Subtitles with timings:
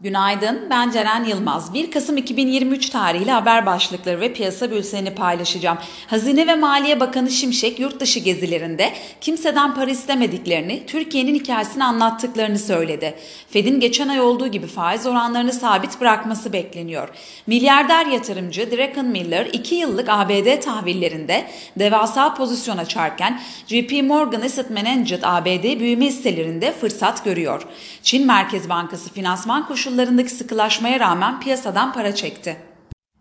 [0.00, 1.74] Günaydın, ben Ceren Yılmaz.
[1.74, 5.78] 1 Kasım 2023 tarihli haber başlıkları ve piyasa bültenini paylaşacağım.
[6.06, 13.14] Hazine ve Maliye Bakanı Şimşek yurt dışı gezilerinde kimseden para istemediklerini, Türkiye'nin hikayesini anlattıklarını söyledi.
[13.50, 17.08] Fed'in geçen ay olduğu gibi faiz oranlarını sabit bırakması bekleniyor.
[17.46, 21.46] Milyarder yatırımcı Draken Miller 2 yıllık ABD tahvillerinde
[21.76, 27.62] devasa pozisyon açarken JP Morgan Asset Management ABD büyüme hisselerinde fırsat görüyor.
[28.02, 32.56] Çin Merkez Bankası finansman koşulları koşullarındaki sıkılaşmaya rağmen piyasadan para çekti.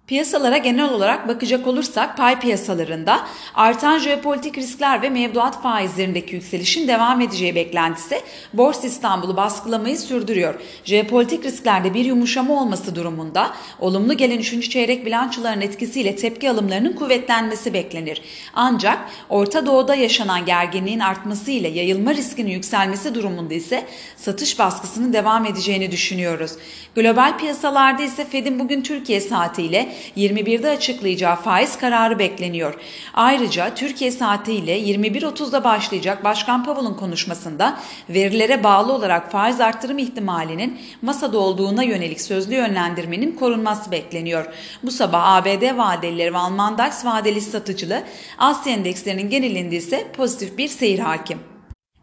[0.07, 7.21] Piyasalara genel olarak bakacak olursak pay piyasalarında artan jeopolitik riskler ve mevduat faizlerindeki yükselişin devam
[7.21, 8.21] edeceği beklentisi
[8.53, 10.55] Borsa İstanbul'u baskılamayı sürdürüyor.
[10.83, 14.69] Jeopolitik risklerde bir yumuşama olması durumunda olumlu gelen 3.
[14.69, 18.21] çeyrek bilançoların etkisiyle tepki alımlarının kuvvetlenmesi beklenir.
[18.53, 18.99] Ancak
[19.29, 23.83] Orta Doğu'da yaşanan gerginliğin artması ile yayılma riskinin yükselmesi durumunda ise
[24.17, 26.51] satış baskısının devam edeceğini düşünüyoruz.
[26.95, 32.73] Global piyasalarda ise Fed'in bugün Türkiye saatiyle 21'de açıklayacağı faiz kararı bekleniyor.
[33.13, 41.39] Ayrıca Türkiye saatiyle 21.30'da başlayacak Başkan Powell'ın konuşmasında verilere bağlı olarak faiz arttırım ihtimalinin masada
[41.39, 44.45] olduğuna yönelik sözlü yönlendirmenin korunması bekleniyor.
[44.83, 48.03] Bu sabah ABD vadelileri ve Alman DAX vadeli satıcılı
[48.37, 51.56] Asya endekslerinin genelinde ise pozitif bir seyir hakim.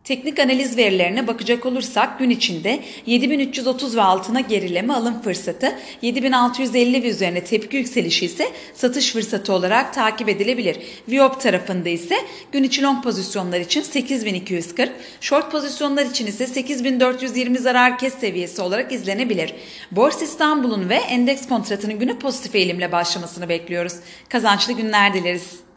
[0.04, 7.08] Teknik analiz verilerine bakacak olursak gün içinde 7330 ve altına gerileme alım fırsatı, 7650 ve
[7.08, 10.76] üzerine tepki yükselişi ise satış fırsatı olarak takip edilebilir.
[11.08, 12.16] Viop tarafında ise
[12.52, 18.92] gün içi long pozisyonlar için 8240, short pozisyonlar için ise 8420 zarar kes seviyesi olarak
[18.92, 19.54] izlenebilir.
[19.90, 23.94] Borsa İstanbul'un ve endeks kontratının günü pozitif eğilimle başlamasını bekliyoruz.
[24.28, 25.64] Kazançlı günler dileriz.